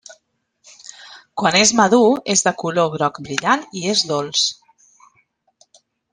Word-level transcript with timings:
Quan 1.41 1.57
és 1.59 1.73
madur 1.79 2.07
és 2.35 2.43
de 2.47 2.55
color 2.63 2.89
groc 2.95 3.21
brillant 3.29 3.69
i 3.83 3.87
és 3.93 4.03
dolç. 4.15 4.51